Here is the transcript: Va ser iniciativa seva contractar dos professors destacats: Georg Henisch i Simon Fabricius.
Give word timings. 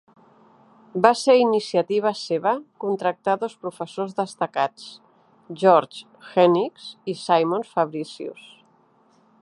Va 1.05 1.09
ser 1.17 1.33
iniciativa 1.41 2.13
seva 2.21 2.53
contractar 2.85 3.35
dos 3.43 3.53
professors 3.65 4.17
destacats: 4.21 4.89
Georg 5.65 6.01
Henisch 6.31 6.91
i 7.15 7.17
Simon 7.27 7.69
Fabricius. 7.75 8.51